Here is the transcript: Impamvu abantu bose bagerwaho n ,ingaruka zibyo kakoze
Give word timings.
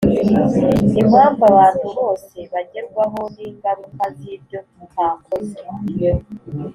Impamvu 1.01 1.41
abantu 1.51 1.85
bose 1.97 2.37
bagerwaho 2.51 3.21
n 3.33 3.37
,ingaruka 3.47 4.03
zibyo 4.17 4.59
kakoze 4.93 5.59